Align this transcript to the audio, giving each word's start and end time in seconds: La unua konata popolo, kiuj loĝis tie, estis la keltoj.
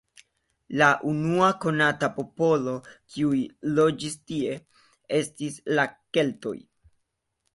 La 0.81 0.85
unua 1.09 1.49
konata 1.65 2.07
popolo, 2.15 2.73
kiuj 3.15 3.41
loĝis 3.79 4.17
tie, 4.31 4.55
estis 5.21 5.59
la 5.81 5.85
keltoj. 6.19 6.57